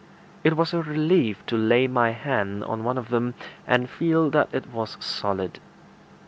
[0.43, 3.35] It was a relief to lay my hand on one of them,
[3.67, 5.59] and feel that it was solid.